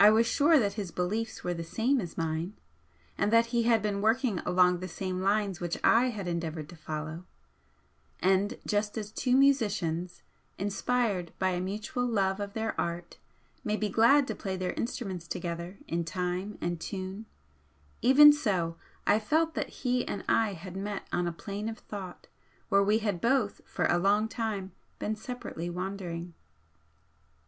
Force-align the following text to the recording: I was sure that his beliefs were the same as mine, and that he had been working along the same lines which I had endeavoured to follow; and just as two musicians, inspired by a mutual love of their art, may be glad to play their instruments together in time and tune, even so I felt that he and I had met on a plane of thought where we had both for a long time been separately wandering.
I 0.00 0.10
was 0.10 0.26
sure 0.26 0.58
that 0.58 0.72
his 0.72 0.90
beliefs 0.90 1.44
were 1.44 1.54
the 1.54 1.62
same 1.62 2.00
as 2.00 2.18
mine, 2.18 2.54
and 3.16 3.32
that 3.32 3.46
he 3.54 3.62
had 3.62 3.82
been 3.82 4.00
working 4.02 4.40
along 4.40 4.80
the 4.80 4.88
same 4.88 5.20
lines 5.22 5.60
which 5.60 5.78
I 5.84 6.06
had 6.06 6.26
endeavoured 6.26 6.68
to 6.70 6.76
follow; 6.76 7.24
and 8.18 8.58
just 8.66 8.98
as 8.98 9.12
two 9.12 9.36
musicians, 9.36 10.24
inspired 10.58 11.32
by 11.38 11.50
a 11.50 11.60
mutual 11.60 12.04
love 12.04 12.40
of 12.40 12.54
their 12.54 12.74
art, 12.80 13.18
may 13.62 13.76
be 13.76 13.88
glad 13.88 14.26
to 14.26 14.34
play 14.34 14.56
their 14.56 14.72
instruments 14.72 15.28
together 15.28 15.78
in 15.86 16.04
time 16.04 16.58
and 16.60 16.80
tune, 16.80 17.26
even 18.02 18.32
so 18.32 18.76
I 19.06 19.20
felt 19.20 19.54
that 19.54 19.68
he 19.68 20.04
and 20.08 20.24
I 20.28 20.54
had 20.54 20.76
met 20.76 21.06
on 21.12 21.28
a 21.28 21.32
plane 21.32 21.68
of 21.68 21.78
thought 21.78 22.26
where 22.70 22.82
we 22.82 22.98
had 22.98 23.20
both 23.20 23.60
for 23.64 23.84
a 23.84 23.98
long 23.98 24.26
time 24.26 24.72
been 24.98 25.14
separately 25.14 25.70
wandering. 25.70 26.34